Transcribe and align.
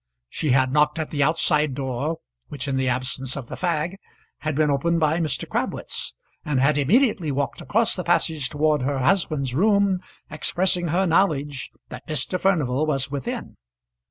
She 0.29 0.49
had 0.49 0.73
knocked 0.73 0.97
at 0.97 1.11
the 1.11 1.21
outside 1.21 1.75
door, 1.75 2.17
which, 2.47 2.67
in 2.67 2.75
the 2.75 2.87
absence 2.89 3.35
of 3.37 3.49
the 3.49 3.55
fag, 3.55 3.97
had 4.39 4.55
been 4.55 4.71
opened 4.71 4.99
by 4.99 5.19
Mr. 5.19 5.47
Crabwitz, 5.47 6.15
and 6.43 6.59
had 6.59 6.79
immediately 6.79 7.31
walked 7.31 7.61
across 7.61 7.95
the 7.95 8.03
passage 8.03 8.49
towards 8.49 8.83
her 8.83 8.97
husband's 8.97 9.53
room, 9.53 9.99
expressing 10.31 10.87
her 10.87 11.05
knowledge 11.05 11.69
that 11.89 12.07
Mr. 12.07 12.39
Furnival 12.39 12.87
was 12.87 13.11
within. 13.11 13.57